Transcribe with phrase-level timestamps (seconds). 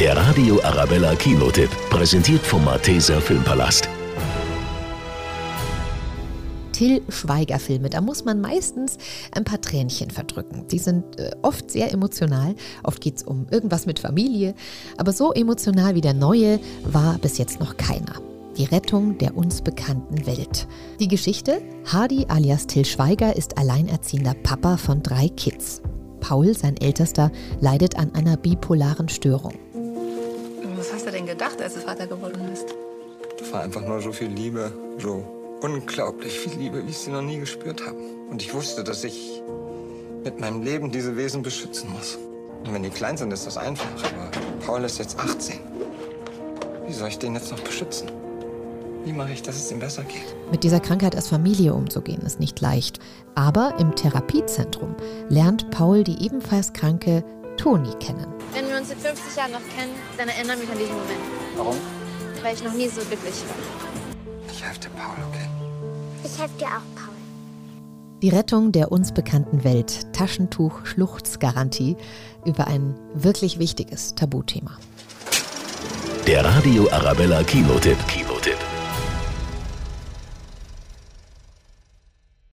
[0.00, 3.86] Der Radio Arabella Kinotipp, präsentiert vom Malteser Filmpalast.
[6.72, 8.96] Till Schweiger-Filme, da muss man meistens
[9.32, 10.66] ein paar Tränchen verdrücken.
[10.68, 12.54] Die sind äh, oft sehr emotional.
[12.82, 14.54] Oft geht es um irgendwas mit Familie.
[14.96, 18.22] Aber so emotional wie der neue war bis jetzt noch keiner.
[18.56, 20.66] Die Rettung der uns bekannten Welt.
[20.98, 21.60] Die Geschichte?
[21.84, 25.82] Hardy alias Till Schweiger ist alleinerziehender Papa von drei Kids.
[26.20, 27.30] Paul, sein ältester,
[27.60, 29.52] leidet an einer bipolaren Störung.
[31.00, 32.74] Was hast du denn gedacht, als du Vater geworden bist?
[33.38, 35.24] Das war einfach nur so viel Liebe, so
[35.62, 37.96] unglaublich viel Liebe, wie ich sie noch nie gespürt habe.
[38.30, 39.42] Und ich wusste, dass ich
[40.22, 42.18] mit meinem Leben diese Wesen beschützen muss.
[42.66, 43.88] Und wenn die klein sind, ist das einfach.
[44.04, 44.30] Aber
[44.66, 45.60] Paul ist jetzt 18.
[46.86, 48.10] Wie soll ich den jetzt noch beschützen?
[49.06, 50.36] Wie mache ich, dass es ihm besser geht?
[50.52, 52.98] Mit dieser Krankheit als Familie umzugehen, ist nicht leicht.
[53.34, 54.96] Aber im Therapiezentrum
[55.30, 57.24] lernt Paul die ebenfalls kranke
[57.60, 58.26] Toni kennen.
[58.54, 61.20] Wenn wir uns in 50 Jahren noch kennen, dann erinnere mich an diesen Moment.
[61.56, 61.76] Warum?
[62.42, 64.50] Weil ich noch nie so glücklich war.
[64.50, 65.46] Ich helfe dir, Paul, okay?
[66.24, 67.14] Ich helfe dir auch, Paul.
[68.22, 71.98] Die Rettung der uns bekannten Welt, Taschentuch, Schluchzgarantie
[72.46, 74.78] über ein wirklich wichtiges Tabuthema.
[76.26, 77.98] Der Radio Arabella Kinotipp.